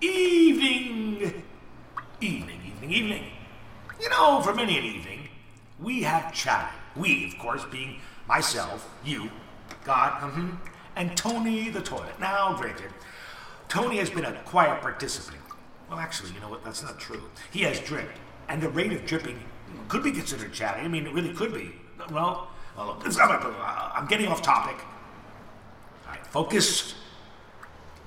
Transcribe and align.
Evening! 0.00 1.44
Evening, 2.22 2.60
evening, 2.66 2.90
evening. 2.90 3.24
You 4.00 4.08
know, 4.08 4.40
for 4.40 4.54
many 4.54 4.78
an 4.78 4.84
evening, 4.84 5.28
we 5.78 6.02
have 6.02 6.32
chatted. 6.32 6.78
We, 6.96 7.26
of 7.26 7.38
course, 7.38 7.64
being 7.70 8.00
myself, 8.26 8.88
you, 9.04 9.30
God, 9.84 10.20
mm-hmm, 10.22 10.56
and 10.96 11.14
Tony 11.16 11.68
the 11.68 11.82
toilet. 11.82 12.18
Now, 12.18 12.56
granted, 12.56 12.90
Tony 13.68 13.98
has 13.98 14.08
been 14.08 14.24
a 14.24 14.32
quiet 14.44 14.80
participant. 14.80 15.42
Well, 15.90 15.98
actually, 15.98 16.32
you 16.32 16.40
know 16.40 16.48
what? 16.48 16.64
That's 16.64 16.82
not 16.82 16.98
true. 16.98 17.22
He 17.50 17.62
has 17.62 17.78
dripped, 17.80 18.18
and 18.48 18.62
the 18.62 18.70
rate 18.70 18.92
of 18.92 19.04
dripping 19.04 19.38
could 19.88 20.02
be 20.02 20.12
considered 20.12 20.52
chatting. 20.52 20.84
I 20.84 20.88
mean, 20.88 21.06
it 21.06 21.12
really 21.12 21.34
could 21.34 21.52
be. 21.52 21.74
Well, 22.10 22.48
well 22.74 23.02
I'm 23.94 24.06
getting 24.06 24.28
off 24.28 24.40
topic. 24.40 24.76
All 26.06 26.12
right, 26.12 26.26
focus. 26.26 26.94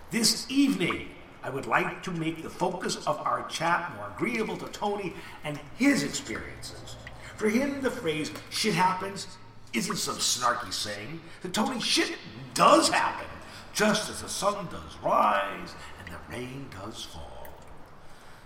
This 0.10 0.50
evening, 0.50 1.10
I 1.44 1.50
would 1.50 1.66
like 1.66 2.02
to 2.04 2.12
make 2.12 2.42
the 2.42 2.50
focus 2.50 2.96
of 3.06 3.20
our 3.20 3.46
chat 3.50 3.92
more 3.96 4.12
agreeable 4.16 4.58
to 4.58 4.68
Tony 4.68 5.14
and 5.44 5.60
his 5.78 6.04
experiences. 6.04 6.96
For 7.36 7.50
him, 7.50 7.82
the 7.82 7.92
phrase 7.92 8.32
shit 8.50 8.74
happens 8.74 9.28
isn't 9.74 9.98
some 9.98 10.16
snarky 10.16 10.72
saying. 10.72 11.20
To 11.42 11.50
Tony, 11.50 11.82
shit 11.82 12.16
does 12.54 12.90
happen, 12.90 13.28
just 13.74 14.10
as 14.10 14.22
the 14.22 14.30
sun 14.30 14.68
does 14.72 14.98
rise 15.04 15.76
and 16.00 16.14
the 16.14 16.20
rain 16.32 16.68
does 16.82 17.04
fall. 17.04 17.48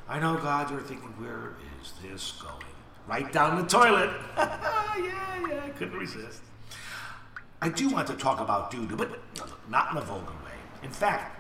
I 0.10 0.20
know, 0.20 0.38
God, 0.38 0.72
you're 0.72 0.80
thinking, 0.82 1.10
where 1.18 1.56
is 1.82 1.94
this 2.02 2.32
going? 2.42 2.64
Right 3.08 3.32
down 3.32 3.62
the 3.62 3.68
toilet. 3.68 4.10
yeah, 4.38 4.96
yeah, 4.98 5.62
I 5.66 5.70
couldn't 5.70 5.98
resist. 5.98 6.42
I 7.62 7.70
do 7.70 7.90
want 7.90 8.08
to 8.08 8.14
talk 8.14 8.40
about 8.40 8.72
doo 8.72 8.88
but 8.96 9.20
not 9.70 9.92
in 9.92 9.98
a 9.98 10.02
vulgar 10.02 10.32
way. 10.32 10.52
In 10.84 10.92
fact, 10.92 11.37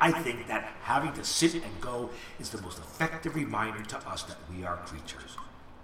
I 0.00 0.10
think 0.10 0.46
that 0.48 0.72
having 0.82 1.12
to 1.14 1.24
sit 1.24 1.54
and 1.54 1.80
go 1.80 2.10
is 2.40 2.50
the 2.50 2.60
most 2.62 2.78
effective 2.78 3.34
reminder 3.34 3.82
to 3.84 3.96
us 4.08 4.24
that 4.24 4.38
we 4.54 4.64
are 4.64 4.76
creatures, 4.78 5.36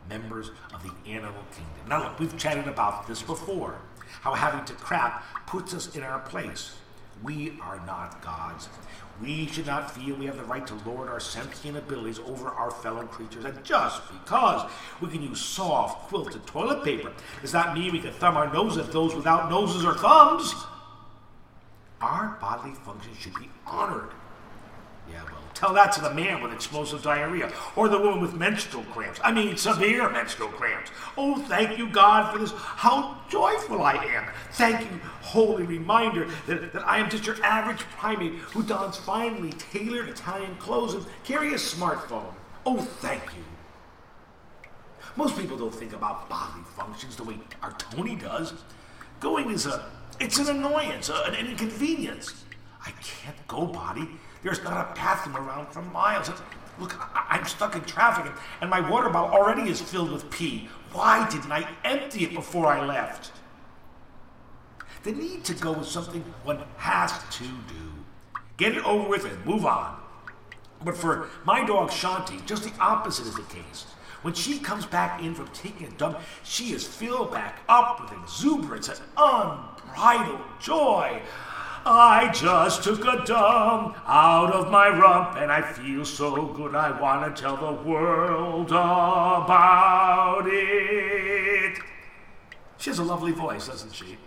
members 0.08 0.50
of 0.74 0.82
the 0.82 1.10
animal 1.10 1.42
kingdom. 1.52 1.88
Now, 1.88 2.04
look, 2.04 2.18
we've 2.18 2.36
chatted 2.36 2.66
about 2.66 3.06
this 3.06 3.22
before 3.22 3.78
how 4.20 4.34
having 4.34 4.64
to 4.64 4.72
crap 4.74 5.24
puts 5.46 5.74
us 5.74 5.94
in 5.94 6.02
our 6.02 6.18
place. 6.20 6.74
We 7.22 7.58
are 7.62 7.80
not 7.86 8.22
gods. 8.22 8.68
We 9.20 9.46
should 9.46 9.66
not 9.66 9.90
feel 9.90 10.16
we 10.16 10.26
have 10.26 10.36
the 10.36 10.44
right 10.44 10.64
to 10.68 10.74
lord 10.86 11.08
our 11.08 11.18
sentient 11.18 11.76
abilities 11.76 12.20
over 12.20 12.48
our 12.48 12.70
fellow 12.70 13.04
creatures. 13.06 13.44
And 13.44 13.64
just 13.64 14.00
because 14.12 14.70
we 15.00 15.08
can 15.08 15.22
use 15.22 15.40
soft, 15.40 16.08
quilted 16.08 16.46
toilet 16.46 16.84
paper 16.84 17.12
does 17.40 17.52
not 17.52 17.76
mean 17.76 17.92
we 17.92 17.98
can 17.98 18.12
thumb 18.12 18.36
our 18.36 18.52
nose 18.52 18.76
at 18.76 18.92
those 18.92 19.14
without 19.14 19.50
noses 19.50 19.84
or 19.84 19.94
thumbs. 19.94 20.54
Our 22.00 22.38
bodily 22.40 22.74
functions 22.74 23.18
should 23.18 23.34
be 23.34 23.50
honored. 23.66 24.10
Yeah, 25.10 25.24
well, 25.24 25.40
tell 25.54 25.72
that 25.72 25.92
to 25.92 26.02
the 26.02 26.12
man 26.12 26.42
with 26.42 26.52
explosive 26.52 27.02
diarrhea, 27.02 27.50
or 27.76 27.88
the 27.88 27.98
woman 27.98 28.20
with 28.20 28.34
menstrual 28.34 28.84
cramps. 28.84 29.18
I 29.24 29.32
mean, 29.32 29.56
severe 29.56 30.08
menstrual 30.10 30.50
cramps. 30.50 30.90
Oh, 31.16 31.38
thank 31.42 31.78
you, 31.78 31.88
God, 31.88 32.30
for 32.30 32.38
this. 32.38 32.52
How 32.52 33.16
joyful 33.30 33.82
I 33.82 33.94
am. 33.94 34.24
Thank 34.52 34.82
you, 34.82 35.00
holy 35.22 35.64
reminder 35.64 36.28
that, 36.46 36.72
that 36.74 36.86
I 36.86 36.98
am 36.98 37.08
just 37.08 37.26
your 37.26 37.42
average 37.42 37.80
primate 37.80 38.34
who 38.34 38.62
dons 38.62 38.98
finely 38.98 39.52
tailored 39.52 40.10
Italian 40.10 40.54
clothes 40.56 40.94
and 40.94 41.06
carry 41.24 41.54
a 41.54 41.56
smartphone. 41.56 42.34
Oh, 42.66 42.76
thank 42.76 43.22
you. 43.34 43.44
Most 45.16 45.38
people 45.38 45.56
don't 45.56 45.74
think 45.74 45.94
about 45.94 46.28
bodily 46.28 46.64
functions 46.76 47.16
the 47.16 47.24
way 47.24 47.38
our 47.62 47.72
Tony 47.72 48.14
does. 48.14 48.52
Going 49.20 49.50
is 49.50 49.66
a 49.66 49.90
it's 50.20 50.38
an 50.38 50.48
annoyance, 50.48 51.10
uh, 51.10 51.24
an 51.26 51.34
inconvenience. 51.34 52.44
I 52.84 52.90
can't 53.02 53.46
go, 53.46 53.66
body. 53.66 54.08
There's 54.42 54.62
not 54.62 54.90
a 54.90 54.94
bathroom 54.94 55.36
around 55.36 55.72
for 55.72 55.82
miles. 55.82 56.30
Look, 56.78 56.94
I- 57.14 57.38
am 57.38 57.44
stuck 57.44 57.74
in 57.74 57.82
traffic, 57.82 58.32
and 58.60 58.70
my 58.70 58.80
water 58.88 59.08
bottle 59.08 59.36
already 59.36 59.68
is 59.68 59.80
filled 59.80 60.12
with 60.12 60.30
pee. 60.30 60.68
Why 60.92 61.28
didn't 61.28 61.50
I 61.52 61.68
empty 61.84 62.24
it 62.24 62.34
before 62.34 62.66
I 62.66 62.84
left? 62.84 63.32
The 65.02 65.12
need 65.12 65.44
to 65.44 65.54
go 65.54 65.74
is 65.74 65.88
something 65.88 66.22
one 66.44 66.62
has 66.78 67.12
to 67.12 67.44
do. 67.44 67.92
Get 68.56 68.76
it 68.76 68.84
over 68.84 69.08
with 69.08 69.24
and 69.24 69.44
move 69.44 69.66
on. 69.66 69.96
But 70.84 70.96
for 70.96 71.28
my 71.44 71.64
dog 71.64 71.90
Shanti, 71.90 72.44
just 72.46 72.64
the 72.64 72.72
opposite 72.80 73.26
is 73.26 73.34
the 73.34 73.42
case. 73.42 73.86
When 74.22 74.34
she 74.34 74.58
comes 74.58 74.84
back 74.84 75.22
in 75.22 75.34
from 75.34 75.48
taking 75.48 75.86
a 75.86 75.90
dump, 75.90 76.18
she 76.42 76.72
is 76.72 76.86
filled 76.86 77.30
back 77.32 77.60
up 77.68 78.00
with 78.00 78.20
exuberance 78.20 78.88
and 78.88 78.98
unbridled 79.16 80.40
joy. 80.60 81.22
I 81.86 82.30
just 82.34 82.82
took 82.82 83.04
a 83.06 83.24
dump 83.24 83.96
out 84.06 84.52
of 84.52 84.70
my 84.70 84.88
rump 84.88 85.36
and 85.38 85.52
I 85.52 85.62
feel 85.62 86.04
so 86.04 86.46
good 86.46 86.74
I 86.74 87.00
want 87.00 87.34
to 87.34 87.42
tell 87.42 87.56
the 87.56 87.88
world 87.88 88.70
about 88.70 90.42
it. 90.46 91.78
She 92.78 92.90
has 92.90 92.98
a 92.98 93.04
lovely 93.04 93.32
voice, 93.32 93.68
doesn't 93.68 93.94
she? 93.94 94.18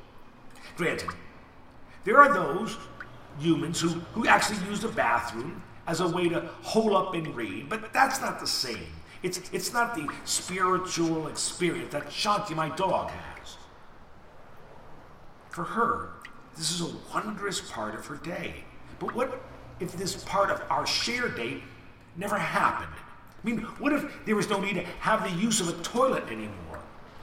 Granted, 0.77 1.09
there 2.05 2.17
are 2.17 2.33
those 2.33 2.77
humans 3.39 3.81
who, 3.81 3.89
who 4.13 4.25
actually 4.25 4.65
use 4.69 4.79
the 4.79 4.87
bathroom 4.87 5.61
as 5.85 5.99
a 5.99 6.07
way 6.07 6.29
to 6.29 6.49
hole 6.61 6.95
up 6.95 7.13
and 7.13 7.35
read, 7.35 7.69
but 7.69 7.91
that's 7.91 8.21
not 8.21 8.39
the 8.39 8.47
same. 8.47 8.87
It's, 9.23 9.39
it's 9.53 9.71
not 9.71 9.95
the 9.95 10.07
spiritual 10.25 11.27
experience 11.27 11.91
that 11.91 12.07
Shanti, 12.09 12.55
my 12.55 12.69
dog, 12.69 13.11
has. 13.11 13.57
For 15.51 15.63
her, 15.63 16.09
this 16.57 16.71
is 16.71 16.81
a 16.81 16.93
wondrous 17.13 17.61
part 17.61 17.93
of 17.93 18.05
her 18.07 18.15
day. 18.15 18.63
But 18.99 19.13
what 19.13 19.41
if 19.79 19.93
this 19.93 20.23
part 20.23 20.49
of 20.49 20.63
our 20.69 20.85
shared 20.85 21.35
day 21.35 21.63
never 22.15 22.37
happened? 22.37 22.95
I 23.43 23.47
mean, 23.47 23.59
what 23.79 23.93
if 23.93 24.05
there 24.25 24.35
was 24.35 24.49
no 24.49 24.59
need 24.59 24.75
to 24.75 24.83
have 24.99 25.23
the 25.23 25.35
use 25.41 25.59
of 25.61 25.69
a 25.69 25.83
toilet 25.83 26.25
anymore? 26.27 26.79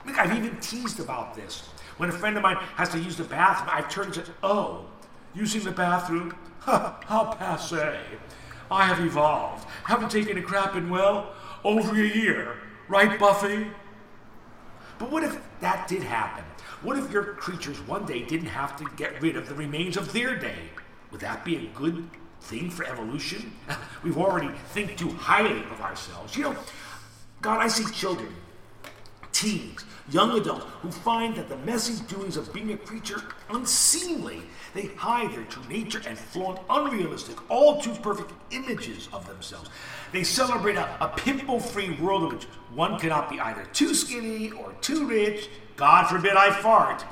Mean, 0.09 0.16
I've 0.16 0.34
even 0.34 0.56
teased 0.60 1.00
about 1.00 1.34
this. 1.34 1.69
When 1.98 2.09
a 2.09 2.12
friend 2.12 2.36
of 2.36 2.42
mine 2.42 2.56
has 2.76 2.88
to 2.91 2.98
use 2.98 3.16
the 3.16 3.25
bathroom, 3.25 3.70
I've 3.72 3.91
turned 3.91 4.15
said, 4.15 4.26
Oh, 4.42 4.86
using 5.34 5.62
the 5.62 5.70
bathroom? 5.70 6.34
Ha! 6.60 7.00
How 7.06 7.32
passe. 7.32 7.97
I 8.70 8.84
have 8.84 9.00
evolved. 9.00 9.66
Haven't 9.84 10.10
taken 10.10 10.38
a 10.38 10.42
crap 10.42 10.76
in, 10.76 10.91
well, 10.91 11.34
over 11.64 11.94
a 11.94 12.08
year. 12.08 12.56
Right, 12.88 13.19
Buffy? 13.19 13.66
But 14.98 15.10
what 15.10 15.22
if 15.22 15.38
that 15.60 15.86
did 15.88 16.02
happen? 16.02 16.44
What 16.82 16.98
if 16.98 17.10
your 17.10 17.24
creatures 17.34 17.80
one 17.80 18.06
day 18.06 18.22
didn't 18.24 18.48
have 18.48 18.76
to 18.76 18.86
get 18.96 19.20
rid 19.20 19.36
of 19.36 19.48
the 19.48 19.54
remains 19.54 19.97
of 19.97 20.12
their 20.12 20.36
day? 20.36 20.70
Would 21.10 21.20
that 21.20 21.44
be 21.44 21.56
a 21.56 21.66
good 21.78 22.08
thing 22.41 22.70
for 22.70 22.84
evolution? 22.84 23.52
We've 24.02 24.18
already 24.18 24.50
think 24.72 24.97
too 24.97 25.10
highly 25.10 25.62
of 25.70 25.80
ourselves. 25.80 26.36
You 26.36 26.44
know, 26.44 26.56
God, 27.41 27.60
I 27.60 27.68
see 27.68 27.91
children, 27.92 28.34
teens, 29.38 29.84
young 30.10 30.37
adults 30.37 30.66
who 30.82 30.91
find 30.91 31.37
that 31.37 31.49
the 31.49 31.56
messy 31.59 32.03
doings 32.06 32.37
of 32.37 32.53
being 32.53 32.72
a 32.72 32.76
creature 32.76 33.22
unseemly. 33.50 34.43
They 34.75 34.87
hide 34.97 35.32
their 35.32 35.44
true 35.44 35.62
nature 35.69 36.03
and 36.06 36.19
flaunt 36.19 36.59
unrealistic, 36.69 37.37
all 37.48 37.81
too 37.81 37.94
perfect 38.03 38.32
images 38.50 39.09
of 39.12 39.28
themselves. 39.28 39.71
They 40.10 40.25
celebrate 40.25 40.75
a, 40.75 40.88
a 41.00 41.09
pimple 41.09 41.60
free 41.60 41.93
world 42.00 42.25
in 42.25 42.38
which 42.38 42.44
one 42.75 42.98
cannot 42.98 43.31
be 43.31 43.38
either 43.38 43.65
too 43.72 43.94
skinny 43.94 44.50
or 44.50 44.72
too 44.81 45.06
rich. 45.06 45.48
God 45.77 46.09
forbid 46.09 46.34
I 46.34 46.50
fart. 46.50 47.04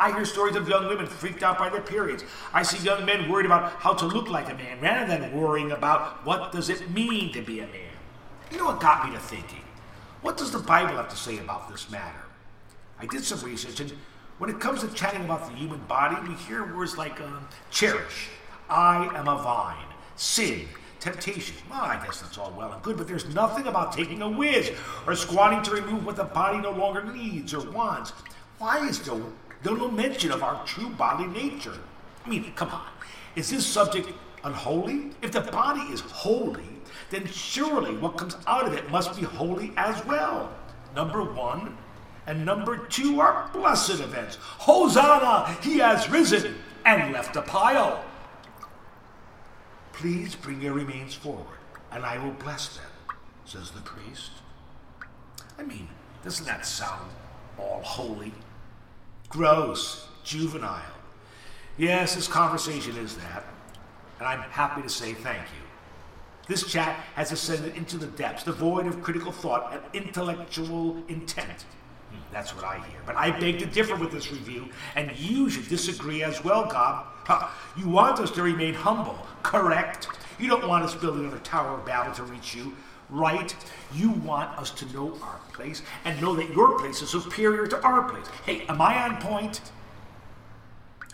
I 0.00 0.10
hear 0.10 0.24
stories 0.24 0.56
of 0.56 0.68
young 0.68 0.88
women 0.88 1.06
freaked 1.06 1.44
out 1.44 1.58
by 1.58 1.68
their 1.68 1.80
periods. 1.80 2.24
I 2.52 2.64
see 2.64 2.84
young 2.84 3.04
men 3.04 3.30
worried 3.30 3.46
about 3.46 3.70
how 3.74 3.92
to 3.92 4.06
look 4.06 4.28
like 4.28 4.50
a 4.50 4.54
man 4.54 4.80
rather 4.80 5.16
than 5.16 5.32
worrying 5.32 5.70
about 5.70 6.26
what 6.26 6.50
does 6.50 6.70
it 6.70 6.90
mean 6.90 7.32
to 7.34 7.40
be 7.40 7.60
a 7.60 7.66
man. 7.66 7.94
You 8.50 8.58
know 8.58 8.64
what 8.64 8.80
got 8.80 9.06
me 9.06 9.14
to 9.14 9.20
thinking? 9.20 9.61
What 10.22 10.36
does 10.36 10.52
the 10.52 10.60
Bible 10.60 10.94
have 10.94 11.08
to 11.08 11.16
say 11.16 11.38
about 11.38 11.68
this 11.68 11.90
matter? 11.90 12.24
I 12.98 13.06
did 13.06 13.24
some 13.24 13.40
research, 13.40 13.80
and 13.80 13.92
when 14.38 14.50
it 14.50 14.60
comes 14.60 14.80
to 14.80 14.88
chatting 14.94 15.24
about 15.24 15.48
the 15.48 15.56
human 15.56 15.80
body, 15.80 16.16
we 16.28 16.34
hear 16.34 16.74
words 16.76 16.96
like 16.96 17.20
uh, 17.20 17.28
cherish, 17.72 18.28
I 18.70 19.10
am 19.16 19.26
a 19.26 19.36
vine, 19.42 19.84
sin, 20.14 20.68
temptation. 21.00 21.56
Well, 21.68 21.80
I 21.80 22.00
guess 22.04 22.20
that's 22.20 22.38
all 22.38 22.54
well 22.56 22.72
and 22.72 22.80
good, 22.82 22.96
but 22.96 23.08
there's 23.08 23.34
nothing 23.34 23.66
about 23.66 23.92
taking 23.92 24.22
a 24.22 24.28
whiz 24.28 24.70
or 25.08 25.16
squatting 25.16 25.60
to 25.62 25.72
remove 25.72 26.06
what 26.06 26.14
the 26.14 26.24
body 26.24 26.58
no 26.58 26.70
longer 26.70 27.02
needs 27.02 27.52
or 27.52 27.68
wants. 27.72 28.12
Why 28.58 28.86
is 28.86 29.00
there 29.00 29.16
no 29.64 29.90
mention 29.90 30.30
of 30.30 30.44
our 30.44 30.64
true 30.64 30.90
bodily 30.90 31.28
nature? 31.28 31.78
I 32.24 32.28
mean, 32.28 32.52
come 32.54 32.68
on. 32.68 32.86
Is 33.34 33.50
this 33.50 33.66
subject 33.66 34.08
unholy? 34.44 35.10
If 35.20 35.32
the 35.32 35.40
body 35.40 35.80
is 35.92 36.00
holy, 36.00 36.62
then 37.12 37.26
surely 37.26 37.94
what 37.98 38.16
comes 38.16 38.36
out 38.46 38.64
of 38.64 38.72
it 38.72 38.90
must 38.90 39.14
be 39.14 39.22
holy 39.22 39.72
as 39.76 40.04
well. 40.06 40.50
Number 40.96 41.22
one, 41.22 41.76
and 42.26 42.44
number 42.44 42.78
two 42.86 43.20
are 43.20 43.50
blessed 43.52 44.00
events. 44.00 44.36
Hosanna, 44.40 45.54
he 45.62 45.78
has 45.78 46.08
risen 46.08 46.54
and 46.86 47.12
left 47.12 47.36
a 47.36 47.42
pile. 47.42 48.02
Please 49.92 50.34
bring 50.34 50.62
your 50.62 50.72
remains 50.72 51.14
forward, 51.14 51.58
and 51.90 52.04
I 52.04 52.16
will 52.16 52.32
bless 52.32 52.76
them, 52.76 52.90
says 53.44 53.70
the 53.70 53.82
priest. 53.82 54.30
I 55.58 55.64
mean, 55.64 55.88
doesn't 56.24 56.46
that 56.46 56.64
sound 56.64 57.10
all 57.58 57.82
holy? 57.82 58.32
Gross, 59.28 60.08
juvenile. 60.24 60.80
Yes, 61.76 62.14
this 62.14 62.26
conversation 62.26 62.96
is 62.96 63.16
that, 63.16 63.44
and 64.18 64.26
I'm 64.26 64.40
happy 64.40 64.80
to 64.80 64.88
say 64.88 65.12
thank 65.12 65.42
you. 65.42 65.71
This 66.48 66.70
chat 66.70 66.96
has 67.14 67.32
ascended 67.32 67.76
into 67.76 67.96
the 67.96 68.06
depths, 68.08 68.44
devoid 68.44 68.86
of 68.86 69.02
critical 69.02 69.32
thought 69.32 69.72
and 69.72 69.82
intellectual 69.92 71.02
intent. 71.08 71.64
Hmm, 72.10 72.18
that's 72.32 72.54
what 72.54 72.64
I 72.64 72.78
hear. 72.78 73.00
But 73.06 73.16
I 73.16 73.30
beg 73.30 73.58
to 73.60 73.66
differ 73.66 73.96
with 73.96 74.10
this 74.10 74.32
review, 74.32 74.68
and 74.96 75.16
you 75.18 75.48
should 75.48 75.68
disagree 75.68 76.22
as 76.22 76.42
well, 76.42 76.66
God. 76.66 77.06
Huh. 77.24 77.48
You 77.76 77.88
want 77.88 78.18
us 78.18 78.32
to 78.32 78.42
remain 78.42 78.74
humble, 78.74 79.16
correct? 79.42 80.08
You 80.38 80.48
don't 80.48 80.66
want 80.66 80.84
us 80.84 80.94
to 80.94 80.98
build 80.98 81.18
another 81.18 81.38
Tower 81.38 81.78
of 81.78 81.86
Babel 81.86 82.12
to 82.14 82.24
reach 82.24 82.54
you, 82.54 82.74
right? 83.08 83.54
You 83.94 84.10
want 84.10 84.58
us 84.58 84.70
to 84.72 84.86
know 84.92 85.16
our 85.22 85.38
place 85.52 85.82
and 86.04 86.20
know 86.20 86.34
that 86.34 86.50
your 86.50 86.78
place 86.78 87.00
is 87.02 87.10
superior 87.10 87.66
to 87.68 87.80
our 87.82 88.02
place. 88.10 88.26
Hey, 88.44 88.66
am 88.66 88.80
I 88.80 89.04
on 89.04 89.18
point? 89.18 89.60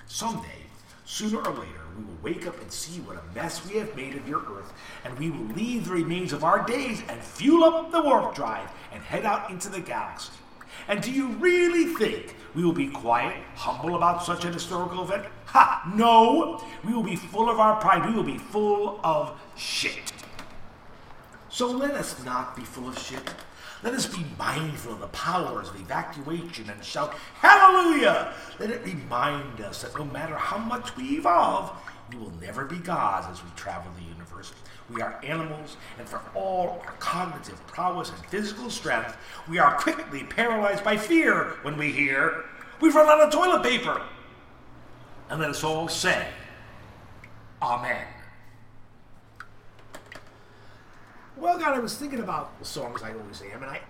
Someday, 0.06 0.62
sooner 1.04 1.38
or 1.38 1.52
later, 1.52 1.80
we 1.98 2.04
will 2.04 2.18
wake 2.22 2.46
up 2.46 2.60
and 2.60 2.70
see 2.70 3.00
what 3.00 3.16
a 3.16 3.34
mess 3.34 3.68
we 3.68 3.78
have 3.78 3.94
made 3.96 4.14
of 4.14 4.28
your 4.28 4.40
earth, 4.40 4.72
and 5.04 5.18
we 5.18 5.30
will 5.30 5.46
leave 5.54 5.86
the 5.86 5.92
remains 5.92 6.32
of 6.32 6.44
our 6.44 6.64
days 6.64 7.02
and 7.08 7.20
fuel 7.20 7.64
up 7.64 7.90
the 7.90 8.00
warp 8.00 8.34
drive 8.34 8.70
and 8.92 9.02
head 9.02 9.24
out 9.24 9.50
into 9.50 9.68
the 9.68 9.80
galaxy. 9.80 10.32
And 10.86 11.02
do 11.02 11.10
you 11.10 11.28
really 11.32 11.86
think 11.94 12.36
we 12.54 12.64
will 12.64 12.72
be 12.72 12.88
quiet, 12.88 13.36
humble 13.56 13.96
about 13.96 14.24
such 14.24 14.44
an 14.44 14.52
historical 14.52 15.02
event? 15.02 15.26
Ha! 15.46 15.90
No! 15.94 16.64
We 16.84 16.94
will 16.94 17.02
be 17.02 17.16
full 17.16 17.50
of 17.50 17.58
our 17.58 17.80
pride. 17.80 18.06
We 18.06 18.14
will 18.14 18.22
be 18.22 18.38
full 18.38 19.00
of 19.02 19.38
shit. 19.56 20.12
So 21.48 21.66
let 21.66 21.92
us 21.92 22.24
not 22.24 22.54
be 22.54 22.62
full 22.62 22.88
of 22.88 22.98
shit. 22.98 23.34
Let 23.82 23.94
us 23.94 24.06
be 24.06 24.24
mindful 24.36 24.94
of 24.94 25.00
the 25.00 25.06
powers 25.08 25.68
of 25.68 25.80
evacuation 25.80 26.68
and 26.68 26.84
shout, 26.84 27.14
Hallelujah! 27.34 28.34
Let 28.58 28.70
it 28.70 28.84
remind 28.84 29.60
us 29.60 29.82
that 29.82 29.96
no 29.96 30.04
matter 30.04 30.34
how 30.34 30.58
much 30.58 30.96
we 30.96 31.16
evolve, 31.16 31.70
we 32.10 32.18
will 32.18 32.32
never 32.40 32.64
be 32.64 32.78
gods 32.78 33.28
as 33.30 33.44
we 33.44 33.50
travel 33.54 33.92
the 33.96 34.04
universe. 34.04 34.52
We 34.90 35.00
are 35.00 35.20
animals, 35.22 35.76
and 35.98 36.08
for 36.08 36.20
all 36.34 36.82
our 36.84 36.92
cognitive 36.98 37.64
prowess 37.68 38.10
and 38.10 38.18
physical 38.26 38.68
strength, 38.68 39.16
we 39.48 39.58
are 39.58 39.76
quickly 39.76 40.24
paralyzed 40.24 40.82
by 40.82 40.96
fear 40.96 41.56
when 41.62 41.76
we 41.76 41.92
hear, 41.92 42.44
We've 42.80 42.94
run 42.94 43.08
out 43.08 43.20
of 43.20 43.32
toilet 43.32 43.62
paper! 43.62 44.02
And 45.30 45.40
let 45.40 45.50
us 45.50 45.62
all 45.62 45.88
say, 45.88 46.26
Amen. 47.62 48.06
Well, 51.40 51.56
God, 51.56 51.74
I 51.74 51.78
was 51.78 51.96
thinking 51.96 52.18
about 52.18 52.58
the 52.58 52.64
songs 52.64 53.00
I 53.02 53.12
always 53.12 53.42
am, 53.42 53.62
and 53.62 53.70
I, 53.70 53.80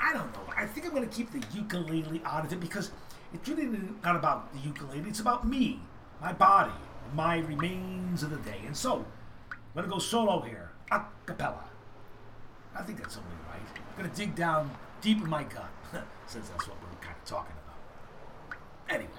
I 0.00 0.12
don't 0.12 0.32
know. 0.34 0.52
I 0.56 0.66
think 0.66 0.86
I'm 0.86 0.92
going 0.92 1.08
to 1.08 1.14
keep 1.14 1.32
the 1.32 1.42
ukulele 1.52 2.22
out 2.24 2.44
of 2.44 2.52
it 2.52 2.60
because 2.60 2.92
it's 3.34 3.48
really 3.48 3.66
not 4.04 4.14
about 4.14 4.52
the 4.52 4.60
ukulele. 4.60 5.08
It's 5.08 5.18
about 5.18 5.46
me, 5.46 5.80
my 6.20 6.32
body, 6.32 6.70
my 7.12 7.38
remains 7.38 8.22
of 8.22 8.30
the 8.30 8.36
day. 8.36 8.60
And 8.66 8.76
so, 8.76 9.04
I'm 9.50 9.58
going 9.74 9.84
to 9.84 9.90
go 9.90 9.98
solo 9.98 10.42
here, 10.42 10.70
a 10.92 11.00
cappella. 11.26 11.64
I 12.76 12.82
think 12.82 12.98
that's 12.98 13.16
only 13.16 13.28
right. 13.48 13.82
I'm 13.90 13.98
going 13.98 14.08
to 14.08 14.16
dig 14.16 14.36
down 14.36 14.70
deep 15.00 15.18
in 15.18 15.28
my 15.28 15.42
gut, 15.42 15.70
since 16.28 16.50
that's 16.50 16.68
what 16.68 16.76
we're 16.82 17.00
kind 17.00 17.16
of 17.20 17.24
talking 17.24 17.56
about. 17.66 18.94
Anyway, 18.94 19.10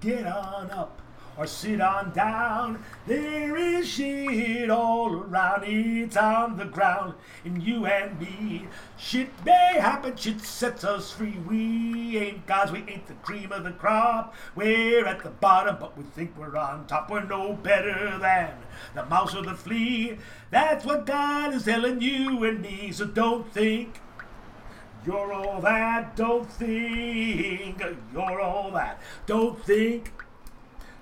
get 0.00 0.26
on 0.26 0.72
up 0.72 1.00
or 1.36 1.46
sit 1.46 1.80
on 1.80 2.12
down. 2.12 2.82
There 3.06 3.56
is 3.56 3.88
shit 3.88 4.70
all 4.70 5.12
around, 5.12 5.64
it's 5.64 6.16
on 6.16 6.56
the 6.56 6.64
ground, 6.64 7.14
and 7.44 7.62
you 7.62 7.86
and 7.86 8.18
me. 8.20 8.68
Shit 8.98 9.30
may 9.44 9.78
happen, 9.78 10.16
shit 10.16 10.40
sets 10.40 10.84
us 10.84 11.10
free. 11.10 11.38
We 11.48 12.18
ain't 12.18 12.46
gods, 12.46 12.72
we 12.72 12.80
ain't 12.80 13.06
the 13.06 13.14
cream 13.14 13.52
of 13.52 13.64
the 13.64 13.72
crop. 13.72 14.34
We're 14.54 15.06
at 15.06 15.22
the 15.22 15.30
bottom, 15.30 15.76
but 15.80 15.96
we 15.96 16.04
think 16.04 16.36
we're 16.36 16.56
on 16.56 16.86
top. 16.86 17.10
We're 17.10 17.24
no 17.24 17.54
better 17.54 18.18
than 18.18 18.52
the 18.94 19.04
mouse 19.06 19.34
or 19.34 19.42
the 19.42 19.54
flea. 19.54 20.18
That's 20.50 20.84
what 20.84 21.06
God 21.06 21.54
is 21.54 21.64
telling 21.64 22.00
you 22.00 22.44
and 22.44 22.60
me, 22.60 22.92
so 22.92 23.06
don't 23.06 23.50
think. 23.52 24.00
You're 25.06 25.32
all 25.32 25.62
that, 25.62 26.14
don't 26.14 26.50
think 26.52 27.82
you're 28.12 28.40
all 28.40 28.70
that. 28.72 29.00
Don't 29.24 29.64
think 29.64 30.12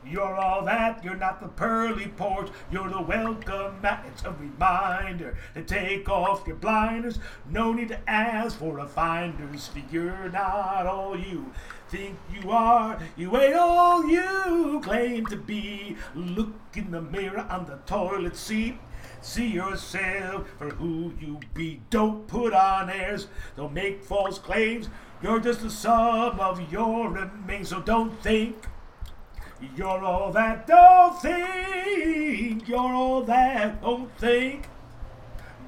you're 0.06 0.34
all 0.34 0.64
that, 0.64 1.04
you're 1.04 1.16
not 1.16 1.40
the 1.40 1.48
pearly 1.48 2.08
porch, 2.08 2.48
you're 2.70 2.88
the 2.88 3.00
welcome 3.00 3.80
mat. 3.82 4.04
It's 4.08 4.24
a 4.24 4.32
reminder 4.32 5.36
to 5.54 5.62
take 5.62 6.08
off 6.08 6.46
your 6.46 6.56
blinders. 6.56 7.18
No 7.50 7.72
need 7.72 7.88
to 7.88 8.10
ask 8.10 8.58
for 8.58 8.78
a 8.78 8.86
finder's 8.86 9.68
fee. 9.68 9.84
You're 9.90 10.30
not 10.30 10.86
all 10.86 11.18
you 11.18 11.52
think 11.88 12.18
you 12.32 12.50
are. 12.50 12.98
You 13.16 13.36
ain't 13.36 13.54
all 13.54 14.08
you 14.08 14.80
claim 14.82 15.26
to 15.26 15.36
be. 15.36 15.96
Look 16.14 16.54
in 16.74 16.90
the 16.90 17.02
mirror 17.02 17.46
on 17.50 17.66
the 17.66 17.78
toilet 17.86 18.36
seat. 18.36 18.78
See 19.20 19.48
yourself 19.48 20.48
for 20.58 20.70
who 20.70 21.12
you 21.20 21.40
be. 21.54 21.80
Don't 21.90 22.26
put 22.26 22.52
on 22.52 22.90
airs. 22.90 23.26
Don't 23.56 23.72
make 23.72 24.02
false 24.04 24.38
claims. 24.38 24.88
You're 25.22 25.40
just 25.40 25.62
the 25.62 25.70
sum 25.70 26.38
of 26.38 26.72
your 26.72 27.10
remains. 27.10 27.70
So 27.70 27.80
don't 27.80 28.20
think 28.22 28.66
you're 29.76 30.04
all 30.04 30.32
that. 30.32 30.66
Don't 30.66 31.20
think. 31.20 32.68
You're 32.68 32.78
all 32.78 33.22
that. 33.22 33.80
Don't 33.82 34.10
think. 34.18 34.68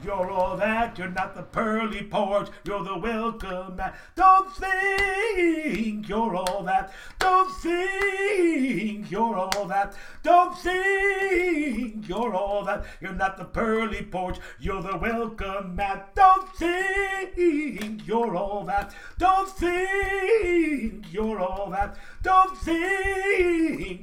You're 0.02 0.31
all 0.31 0.56
that, 0.56 0.96
you're 0.96 1.10
not 1.10 1.34
the 1.34 1.42
pearly 1.42 2.02
porch, 2.04 2.48
you're 2.64 2.82
the 2.82 2.96
welcome 2.96 3.76
mat. 3.76 3.94
Don't 4.16 4.50
think 4.56 6.08
you're 6.08 6.37
all 6.37 6.62
that, 6.62 6.90
don't 7.19 7.50
think 7.56 9.10
you're 9.10 9.37
all 9.37 9.66
that, 9.66 9.94
don't 10.22 10.56
think 10.56 12.08
you're 12.08 12.34
all 12.34 12.64
that, 12.64 12.86
you're 13.02 13.12
not 13.12 13.36
the 13.36 13.44
pearly 13.44 14.02
porch, 14.02 14.38
you're 14.58 14.81
the 14.81 14.96
welcome 14.96 15.76
mat. 15.76 16.14
Don't 16.14 16.48
think 16.56 18.06
you're 18.06 18.36
all 18.36 18.64
that, 18.64 18.94
don't 19.19 19.50
think 19.50 21.12
you're 21.12 21.40
all 21.40 21.69
that, 21.70 21.98
don't 22.22 22.56
think 22.56 23.59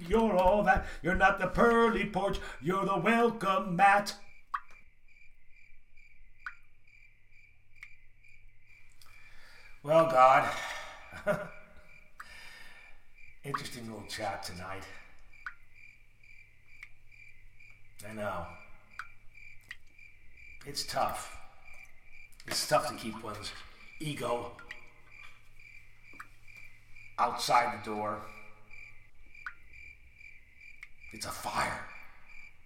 you're 0.08 0.36
all 0.36 0.64
that, 0.64 0.86
you're 1.02 1.16
not 1.16 1.40
the 1.40 1.48
pearly 1.48 2.06
porch, 2.06 2.40
you're 2.62 2.86
the 2.86 2.98
welcome 2.98 3.76
mat. 3.76 4.16
Well, 9.84 10.10
God, 10.10 10.50
interesting 13.44 13.90
little 13.90 14.06
chat 14.08 14.44
tonight. 14.44 14.84
I 18.10 18.14
know. 18.14 18.46
It's 20.66 20.86
tough. 20.86 21.38
It's 22.46 22.68
tough 22.68 22.90
to 22.90 22.96
keep 22.96 23.24
one's 23.24 23.52
ego 24.00 24.52
outside 27.18 27.80
the 27.80 27.86
door. 27.86 28.20
It's 31.14 31.26
a 31.26 31.32
fire 31.32 31.86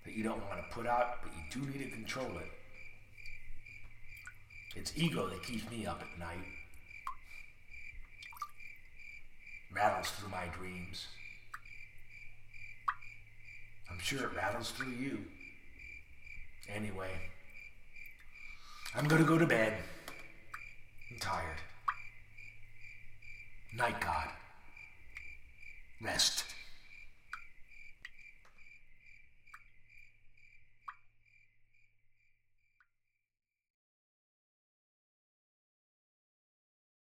that 0.06 0.14
you 0.14 0.24
don't 0.24 0.42
want 0.50 0.60
to 0.60 0.76
put 0.76 0.88
out, 0.88 1.22
but 1.24 1.32
you 1.34 1.62
do 1.62 1.70
need 1.72 1.84
to 1.86 1.92
control 1.92 2.32
it. 2.38 2.52
It's 4.76 4.94
ego 4.98 5.28
that 5.28 5.44
keeps 5.44 5.70
me 5.70 5.86
up 5.86 6.02
at 6.02 6.20
night. 6.20 6.48
rattles 9.74 10.10
through 10.12 10.30
my 10.30 10.46
dreams. 10.58 11.08
I'm 13.90 14.00
sure 14.00 14.24
it 14.24 14.36
rattles 14.36 14.72
through 14.72 14.92
you. 14.92 15.20
Anyway, 16.74 17.12
I'm 18.96 19.08
to 19.08 19.24
go 19.24 19.38
to 19.38 19.46
bed. 19.46 19.74
I'm 21.12 21.20
tired. 21.20 21.58
Night 23.76 24.00
God. 24.02 24.30
Rest. 26.02 26.46